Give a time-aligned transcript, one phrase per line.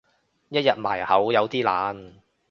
[0.49, 2.15] 一日埋口有啲難